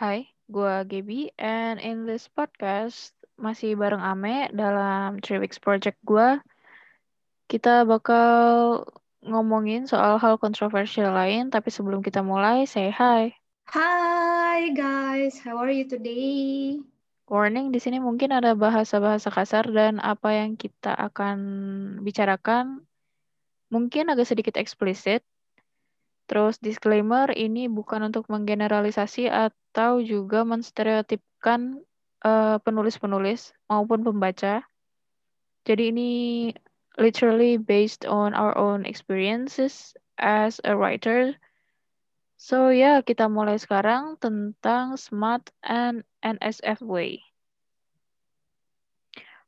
[0.00, 6.40] Hai, gua Gaby, and in this podcast masih bareng Ame dalam Three Weeks Project gua,
[7.52, 8.32] kita bakal
[9.20, 13.36] ngomongin soal hal kontroversial lain, tapi sebelum kita mulai, say hi.
[13.76, 16.80] Hi guys, how are you today?
[17.28, 21.36] Warning, di sini mungkin ada bahasa-bahasa kasar dan apa yang kita akan
[22.00, 22.88] bicarakan
[23.68, 25.20] mungkin agak sedikit eksplisit.
[26.30, 31.82] Terus disclaimer, ini bukan untuk menggeneralisasi atau juga menstereotipkan
[32.22, 34.62] uh, penulis-penulis maupun pembaca.
[35.66, 36.10] Jadi ini
[37.02, 41.34] literally based on our own experiences as a writer.
[42.38, 47.18] So ya, yeah, kita mulai sekarang tentang SMART and NSFW.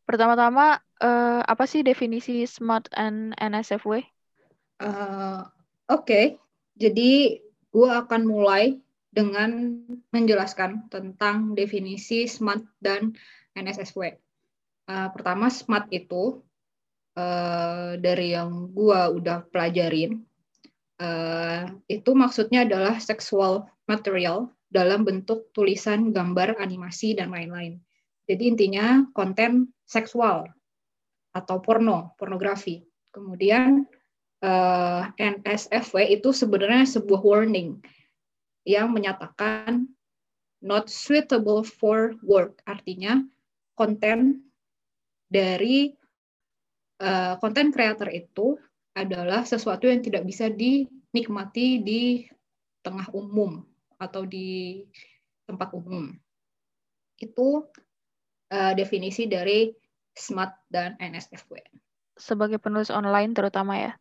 [0.02, 4.02] Pertama-tama, uh, apa sih definisi SMART and NSFW?
[4.83, 5.46] Uh,
[5.86, 6.27] Oke, okay.
[6.82, 7.38] Jadi
[7.70, 8.82] gue akan mulai
[9.12, 9.78] dengan
[10.10, 13.14] menjelaskan tentang definisi SMART dan
[13.55, 14.19] NSFW.
[14.88, 16.42] Uh, pertama, SMART itu
[17.14, 20.25] uh, dari yang gue udah pelajarin,
[20.98, 27.78] uh, itu maksudnya adalah sexual material dalam bentuk tulisan, gambar, animasi, dan lain-lain.
[28.25, 30.48] Jadi intinya konten seksual
[31.36, 32.80] atau porno, pornografi.
[33.12, 33.84] Kemudian
[34.42, 37.78] uh, NSFW itu sebenarnya sebuah warning
[38.66, 39.90] yang menyatakan
[40.62, 43.22] not suitable for work, artinya
[43.74, 44.46] konten
[45.26, 45.90] dari
[47.02, 48.54] uh, konten creator itu
[48.92, 52.02] adalah sesuatu yang tidak bisa dinikmati di
[52.84, 53.66] tengah umum
[53.98, 54.82] atau di
[55.48, 56.14] tempat umum.
[57.18, 57.66] Itu
[58.52, 59.72] uh, definisi dari
[60.12, 61.56] SMART dan NSFW.
[62.20, 63.92] Sebagai penulis online terutama ya,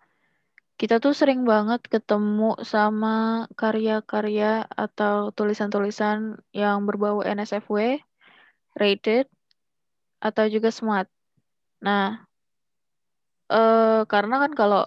[0.82, 8.02] kita tuh sering banget ketemu sama karya-karya atau tulisan-tulisan yang berbau NSFW,
[8.82, 9.30] rated,
[10.18, 11.06] atau juga SMART.
[11.86, 12.26] Nah,
[13.54, 14.82] eh, karena kan kalau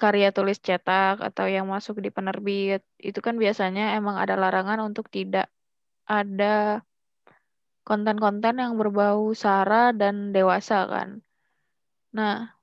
[0.00, 5.12] karya tulis cetak atau yang masuk di penerbit, itu kan biasanya emang ada larangan untuk
[5.12, 5.52] tidak
[6.08, 6.80] ada
[7.84, 11.20] konten-konten yang berbau sara dan dewasa kan.
[12.16, 12.59] Nah,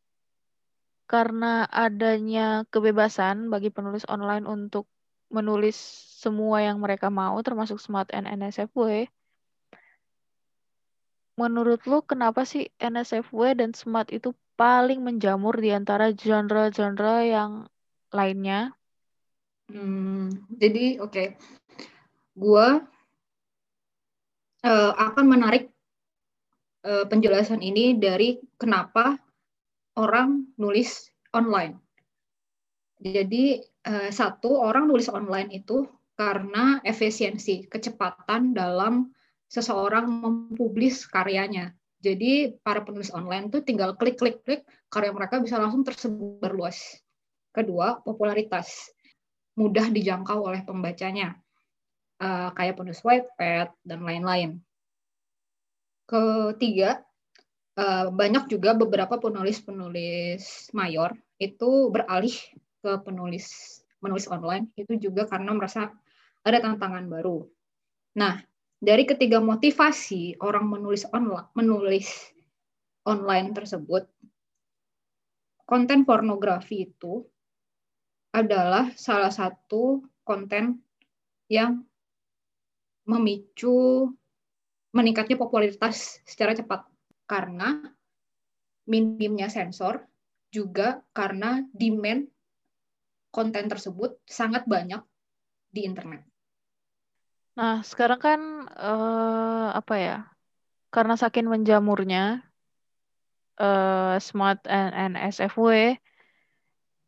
[1.07, 4.91] karena adanya kebebasan bagi penulis online untuk
[5.31, 5.75] menulis
[6.19, 9.07] semua yang mereka mau, termasuk Smart and NSFW,
[11.39, 17.51] menurut lu kenapa sih NSFW dan Smart itu paling menjamur di antara genre-genre yang
[18.11, 18.73] lainnya?
[19.67, 21.27] Hmm, jadi oke, okay.
[22.35, 22.67] gue
[24.63, 25.69] uh, akan menarik
[26.87, 29.19] uh, penjelasan ini dari kenapa
[29.97, 31.81] orang nulis online.
[32.97, 35.85] Jadi uh, satu orang nulis online itu
[36.17, 39.13] karena efisiensi, kecepatan dalam
[39.45, 41.73] seseorang mempublis karyanya.
[41.97, 46.77] Jadi para penulis online tuh tinggal klik klik klik karya mereka bisa langsung tersebar luas.
[47.53, 48.93] Kedua, popularitas
[49.57, 51.33] mudah dijangkau oleh pembacanya
[52.21, 54.61] uh, kayak penulis Wattpad dan lain-lain.
[56.07, 57.01] Ketiga,
[57.77, 62.33] uh, banyak juga beberapa penulis-penulis mayor itu beralih
[62.81, 65.93] ke penulis menulis online itu juga karena merasa
[66.45, 67.45] ada tantangan baru.
[68.17, 68.41] Nah,
[68.77, 72.09] dari ketiga motivasi orang menulis online menulis
[73.05, 74.05] online tersebut,
[75.65, 77.25] konten pornografi itu
[78.33, 80.77] adalah salah satu konten
[81.49, 81.81] yang
[83.07, 84.11] memicu
[84.91, 86.83] meningkatnya popularitas secara cepat
[87.27, 87.83] karena
[88.87, 90.07] minimnya sensor
[90.47, 92.31] juga karena demand
[93.35, 95.03] konten tersebut sangat banyak
[95.69, 96.23] di internet.
[97.59, 98.39] Nah, sekarang kan
[98.73, 100.17] uh, apa ya?
[100.87, 102.47] Karena saking menjamurnya
[103.59, 105.99] uh, Smart and SFW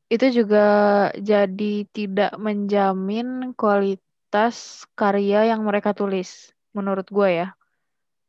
[0.10, 0.68] itu juga
[1.16, 7.48] jadi tidak menjamin kualitas karya yang mereka tulis menurut gue ya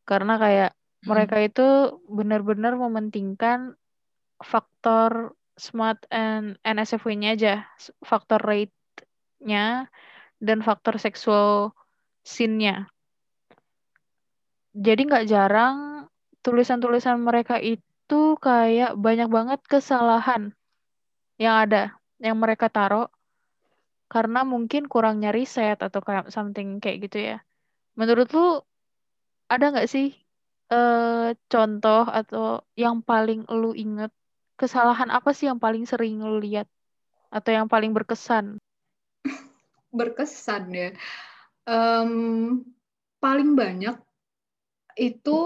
[0.07, 0.71] karena kayak.
[1.05, 3.77] Mereka itu benar-benar mementingkan
[4.41, 7.55] faktor smart and NSFW-nya aja
[8.05, 9.89] faktor rate-nya
[10.41, 11.77] dan faktor seksual
[12.25, 12.89] scene-nya
[14.77, 16.07] jadi nggak jarang
[16.41, 20.55] tulisan-tulisan mereka itu kayak banyak banget kesalahan
[21.37, 23.09] yang ada yang mereka taruh
[24.11, 27.37] karena mungkin kurangnya riset atau kayak something kayak gitu ya.
[27.95, 28.59] Menurut lu
[29.47, 30.15] ada nggak sih
[30.71, 34.15] uh, contoh atau yang paling lu inget
[34.57, 36.71] kesalahan apa sih yang paling sering lu lihat
[37.31, 38.59] atau yang paling berkesan?
[39.99, 40.91] berkesan ya.
[41.67, 42.65] Um,
[43.23, 43.99] paling banyak
[44.99, 45.39] itu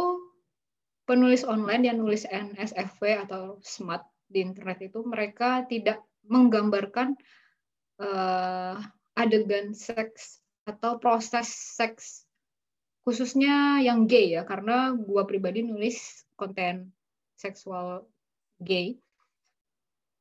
[1.05, 7.13] penulis online yang nulis NSFW atau SMAT di internet itu mereka tidak menggambarkan
[8.01, 8.81] uh,
[9.15, 12.24] adegan seks atau proses seks
[13.05, 16.91] khususnya yang gay ya karena gua pribadi nulis konten
[17.37, 18.09] seksual
[18.59, 18.97] gay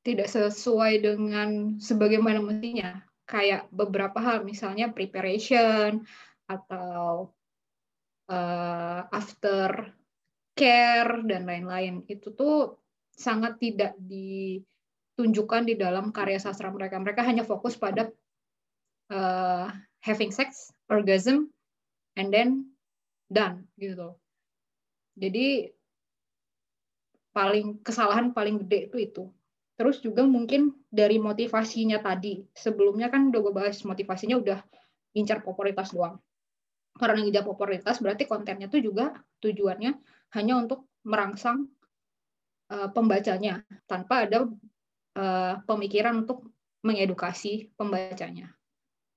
[0.03, 2.99] tidak sesuai dengan sebagaimana mestinya.
[3.23, 6.03] Kayak beberapa hal misalnya preparation
[6.43, 7.31] atau
[8.27, 9.95] uh, after
[10.53, 12.03] care dan lain-lain.
[12.11, 12.83] Itu tuh
[13.15, 16.99] sangat tidak ditunjukkan di dalam karya sastra mereka.
[16.99, 18.11] Mereka hanya fokus pada
[19.07, 19.71] uh,
[20.03, 21.47] having sex orgasm
[22.19, 22.72] and then
[23.29, 24.15] done gitu
[25.13, 25.69] jadi
[27.33, 29.23] paling kesalahan paling gede itu itu
[29.73, 32.45] Terus juga mungkin dari motivasinya tadi.
[32.53, 34.59] Sebelumnya kan udah gue bahas motivasinya udah
[35.17, 36.21] incar popularitas doang.
[36.93, 39.97] Karena ngincar popularitas berarti kontennya tuh juga tujuannya
[40.37, 41.65] hanya untuk merangsang
[42.69, 44.45] uh, pembacanya tanpa ada
[45.17, 46.53] uh, pemikiran untuk
[46.85, 48.53] mengedukasi pembacanya.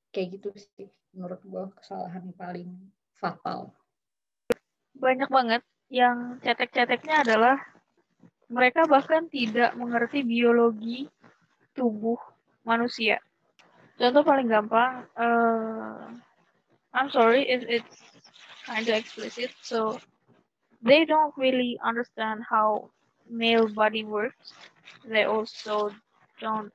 [0.08, 2.72] Kayak gitu sih menurut gue kesalahan paling
[3.12, 3.76] fatal.
[4.96, 5.62] Banyak banget
[5.92, 7.56] yang cetek-ceteknya adalah
[8.50, 11.06] mereka bahkan tidak mengerti biologi
[11.74, 12.18] tubuh
[12.62, 13.18] manusia.
[13.96, 16.10] Contoh paling gampang, uh,
[16.92, 17.96] I'm sorry if it's
[18.64, 19.96] kind of explicit, so
[20.84, 22.92] they don't really understand how
[23.28, 24.52] male body works.
[25.06, 25.94] They also
[26.40, 26.70] don't.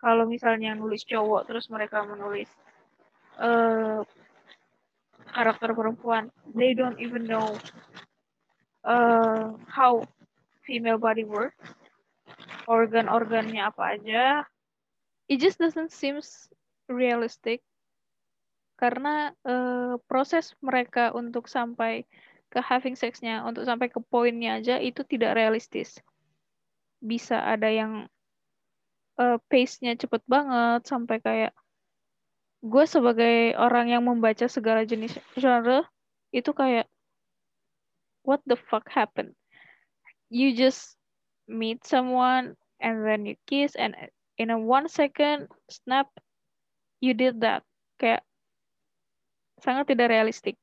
[0.00, 2.48] Kalau misalnya nulis cowok, terus mereka menulis
[3.36, 4.00] uh,
[5.30, 7.54] karakter perempuan, they don't even know
[8.84, 10.04] uh, how
[10.66, 11.54] female body work
[12.70, 14.24] organ-organnya apa aja.
[15.26, 16.50] It just doesn't seems
[16.86, 17.62] realistic.
[18.78, 22.08] Karena uh, proses mereka untuk sampai
[22.50, 26.00] ke having sexnya untuk sampai ke poinnya aja itu tidak realistis.
[26.98, 28.08] Bisa ada yang
[29.20, 31.52] uh, pace-nya cepet banget sampai kayak
[32.60, 35.88] gue sebagai orang yang membaca segala jenis genre
[36.30, 36.84] itu kayak
[38.20, 39.32] what the fuck happened?
[40.28, 40.94] You just
[41.48, 43.96] meet someone and then you kiss and
[44.36, 46.12] in a one second snap
[47.00, 47.64] you did that.
[47.96, 48.22] Kayak
[49.64, 50.60] sangat tidak realistik.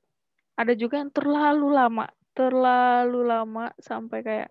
[0.58, 2.06] Ada juga yang terlalu lama
[2.38, 4.50] terlalu lama sampai kayak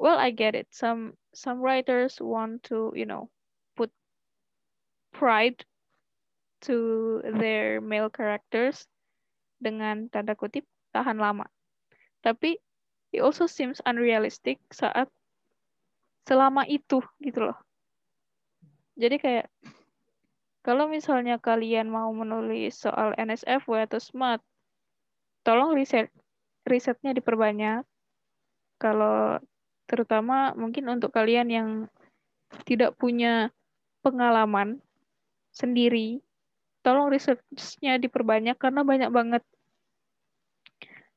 [0.00, 0.72] well I get it.
[0.72, 3.28] Some some writers want to you know
[3.76, 3.92] put
[5.12, 5.60] pride
[6.60, 8.86] to their male characters
[9.60, 11.48] dengan tanda kutip tahan lama
[12.20, 12.60] tapi
[13.10, 15.08] it also seems unrealistic saat
[16.28, 17.58] selama itu gitu loh.
[18.94, 19.46] Jadi kayak
[20.60, 24.44] kalau misalnya kalian mau menulis soal NSFW atau SMART,
[25.40, 26.12] tolong riset
[26.68, 27.82] risetnya diperbanyak.
[28.76, 29.40] Kalau
[29.88, 31.68] terutama mungkin untuk kalian yang
[32.68, 33.48] tidak punya
[34.04, 34.84] pengalaman
[35.50, 36.20] sendiri,
[36.90, 39.42] tolong risetnya diperbanyak karena banyak banget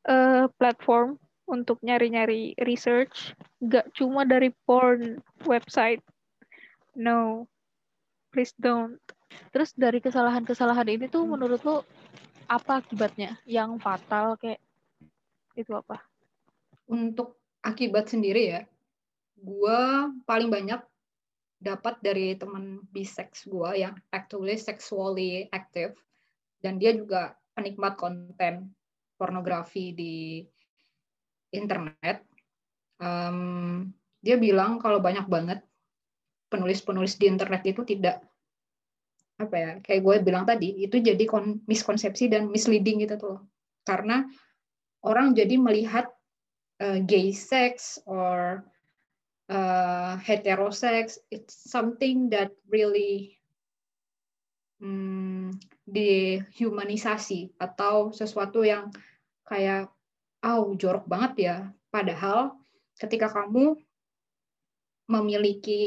[0.06, 1.18] uh, platform
[1.50, 3.34] untuk nyari-nyari research.
[3.58, 5.18] Gak cuma dari porn
[5.50, 6.06] website.
[6.94, 7.50] No
[8.30, 9.02] please don't.
[9.50, 11.82] Terus dari kesalahan-kesalahan ini tuh menurut lo
[12.46, 13.42] apa akibatnya?
[13.50, 14.62] Yang fatal kayak
[15.58, 15.98] itu apa?
[16.86, 18.62] Untuk akibat sendiri ya
[19.44, 19.80] gue
[20.24, 20.80] paling banyak
[21.64, 25.96] dapat dari teman bisex gue yang actually sexually active
[26.60, 28.76] dan dia juga penikmat konten
[29.16, 30.44] pornografi di
[31.54, 32.26] internet,
[33.00, 33.88] um,
[34.20, 35.60] dia bilang kalau banyak banget
[36.52, 38.20] penulis-penulis di internet itu tidak
[39.42, 41.26] apa ya kayak gue bilang tadi itu jadi
[41.66, 43.38] miskonsepsi dan misleading gitu tuh.
[43.88, 44.28] Karena
[45.04, 46.08] orang jadi melihat
[46.84, 48.64] uh, gay sex or
[49.50, 53.40] uh, heterosex it's something that really
[54.84, 55.56] hmm,
[55.88, 58.92] dehumanisasi atau sesuatu yang
[59.48, 59.92] kayak
[60.44, 61.58] oh jorok banget ya.
[61.88, 62.58] Padahal
[63.00, 63.80] ketika kamu
[65.08, 65.84] memiliki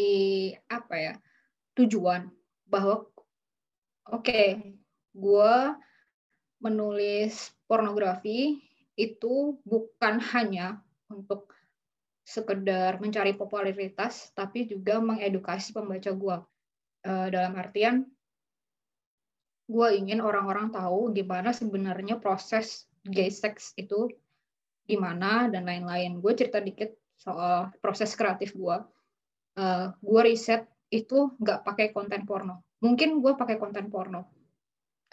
[0.69, 1.15] apa ya
[1.77, 2.29] tujuan
[2.69, 4.77] bahwa oke okay,
[5.17, 5.55] gue
[6.61, 8.61] menulis pornografi
[8.97, 10.81] itu bukan hanya
[12.27, 16.37] sekedar mencari popularitas tapi juga mengedukasi pembaca gue
[17.07, 18.03] e, dalam artian
[19.67, 24.11] gue ingin orang-orang tahu gimana sebenarnya proses gay sex itu
[24.87, 26.23] gimana dan lain-lain.
[26.23, 28.77] Gue cerita dikit soal proses kreatif gue.
[29.59, 32.63] Uh, gue riset itu nggak pakai konten porno.
[32.81, 34.31] Mungkin gue pakai konten porno.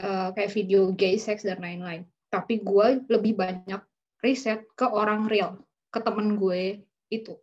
[0.02, 2.02] uh, kayak video gay, seks dan lain-lain.
[2.34, 3.78] Tapi gue lebih banyak
[4.26, 5.62] riset ke orang real,
[5.94, 6.82] ke temen gue
[7.22, 7.38] itu.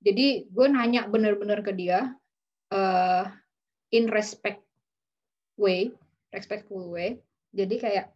[0.00, 2.08] Jadi gue nanya bener-bener ke dia
[2.72, 3.24] uh,
[3.92, 4.64] in respect
[5.60, 5.92] way,
[6.32, 7.20] respectful way.
[7.52, 8.06] Jadi kayak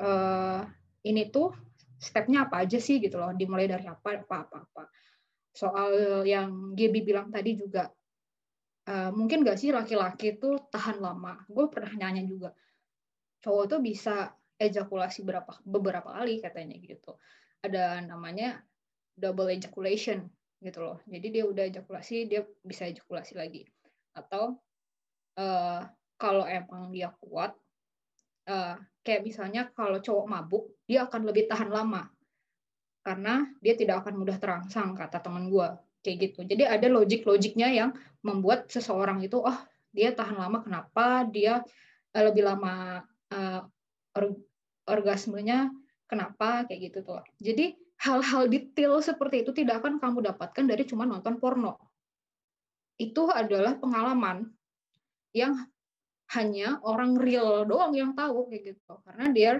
[0.00, 0.64] uh,
[1.04, 1.52] ini tuh
[2.00, 4.82] stepnya apa aja sih gitu loh, dimulai dari apa apa apa.
[5.52, 7.88] Soal yang Gaby bilang tadi juga
[8.88, 11.44] uh, mungkin gak sih laki-laki tuh tahan lama.
[11.48, 12.56] Gue pernah nanya juga
[13.44, 17.20] cowok tuh bisa ejakulasi berapa beberapa kali katanya gitu.
[17.60, 18.64] Ada namanya
[19.16, 20.28] double ejaculation
[20.60, 21.00] gitu loh.
[21.08, 23.64] Jadi dia udah ejakulasi, dia bisa ejakulasi lagi.
[24.12, 24.60] Atau
[25.40, 25.80] uh,
[26.16, 27.52] kalau emang dia kuat,
[28.48, 32.08] uh, kayak misalnya kalau cowok mabuk, dia akan lebih tahan lama
[33.06, 35.68] karena dia tidak akan mudah terangsang kata teman gue
[36.02, 36.40] kayak gitu.
[36.42, 37.90] Jadi ada logik-logiknya yang
[38.26, 39.58] membuat seseorang itu, oh
[39.94, 41.24] dia tahan lama kenapa?
[41.28, 41.62] Dia
[42.16, 43.60] uh, lebih lama uh,
[44.88, 45.70] orgasmenya
[46.08, 47.22] kenapa kayak gitu tuh.
[47.38, 51.80] Jadi hal-hal detail seperti itu tidak akan kamu dapatkan dari cuma nonton porno.
[52.96, 54.48] Itu adalah pengalaman
[55.32, 55.56] yang
[56.32, 58.94] hanya orang real doang yang tahu kayak gitu.
[59.04, 59.52] Karena dia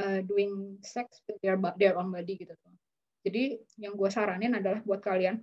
[0.00, 2.74] uh, doing sex with their, their own body gitu tuh.
[3.22, 5.38] Jadi yang gue saranin adalah buat kalian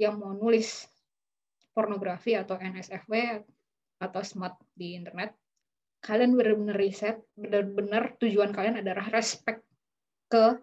[0.00, 0.88] yang mau nulis
[1.74, 3.44] pornografi atau NSFW
[4.00, 5.34] atau smart di internet,
[6.00, 9.62] kalian benar-benar riset, benar-benar tujuan kalian adalah respect
[10.28, 10.56] ke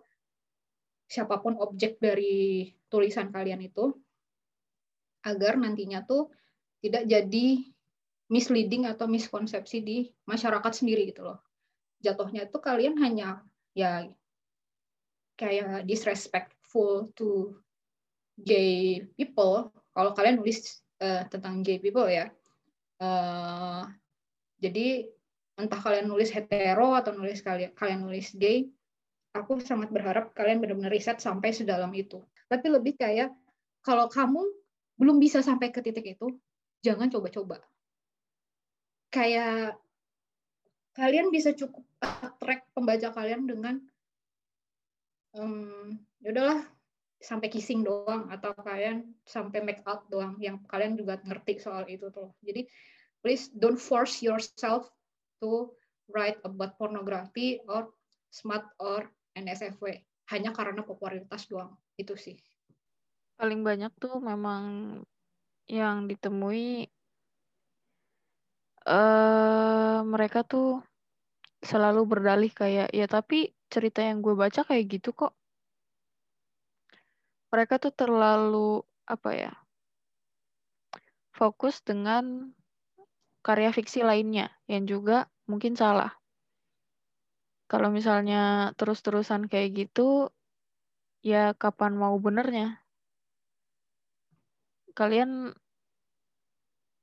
[1.12, 3.92] siapa pun objek dari tulisan kalian itu
[5.28, 6.32] agar nantinya tuh
[6.80, 7.48] tidak jadi
[8.32, 11.44] misleading atau miskonsepsi di masyarakat sendiri gitu loh.
[12.00, 13.44] Jatuhnya itu kalian hanya
[13.76, 14.08] ya
[15.36, 17.60] kayak disrespectful to
[18.40, 19.68] gay people.
[19.92, 22.32] Kalau kalian nulis uh, tentang gay people ya,
[23.04, 23.84] uh,
[24.64, 25.12] jadi
[25.60, 28.72] entah kalian nulis hetero atau nulis kalian kalian nulis gay,
[29.32, 32.20] aku sangat berharap kalian benar-benar riset sampai sedalam itu.
[32.52, 33.32] Tapi lebih kayak
[33.82, 34.44] kalau kamu
[35.00, 36.36] belum bisa sampai ke titik itu,
[36.84, 37.64] jangan coba-coba.
[39.12, 39.80] Kayak
[40.94, 41.84] kalian bisa cukup
[42.44, 43.76] track pembaca kalian dengan
[45.36, 46.62] um, ya udahlah
[47.22, 52.12] sampai kissing doang atau kalian sampai make out doang yang kalian juga ngerti soal itu
[52.12, 52.34] tuh.
[52.44, 52.68] Jadi
[53.22, 54.90] please don't force yourself
[55.40, 55.70] to
[56.12, 57.94] write about pornography or
[58.34, 61.76] smart or NSFW hanya karena popularitas doang.
[62.00, 62.40] Itu sih.
[63.36, 64.64] Paling banyak tuh memang
[65.66, 66.90] yang ditemui
[68.86, 70.84] uh, mereka tuh
[71.62, 75.34] selalu berdalih kayak ya tapi cerita yang gue baca kayak gitu kok.
[77.52, 79.54] Mereka tuh terlalu apa ya
[81.42, 82.54] fokus dengan
[83.42, 86.21] karya fiksi lainnya yang juga mungkin salah
[87.72, 90.28] kalau misalnya terus-terusan kayak gitu,
[91.24, 92.84] ya kapan mau benernya?
[94.92, 95.56] Kalian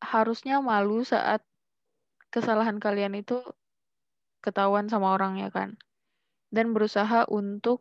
[0.05, 1.41] harusnya malu saat
[2.29, 3.41] kesalahan kalian itu
[4.45, 5.81] ketahuan sama orang ya kan.
[6.53, 7.81] Dan berusaha untuk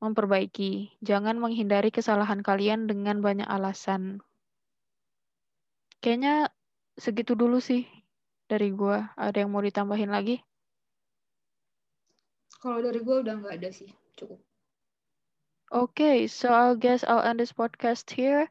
[0.00, 0.96] memperbaiki.
[1.04, 4.24] Jangan menghindari kesalahan kalian dengan banyak alasan.
[6.00, 6.48] Kayaknya
[6.96, 7.84] segitu dulu sih
[8.48, 9.12] dari gua.
[9.20, 10.40] Ada yang mau ditambahin lagi?
[12.60, 14.40] Kalau dari gue udah nggak ada sih, cukup.
[15.72, 18.48] Okay, so I guess I'll end this podcast here.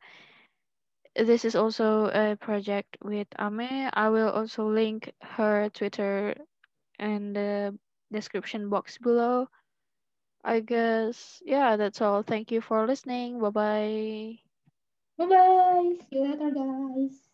[1.16, 3.90] This is also a project with Ame.
[3.94, 6.36] I will also link her Twitter
[7.00, 7.78] in the
[8.12, 9.48] description box below.
[10.44, 12.22] I guess, yeah, that's all.
[12.22, 13.40] Thank you for listening.
[13.40, 14.40] Bye bye.
[15.18, 15.96] Bye bye.
[16.12, 17.25] See you later, guys.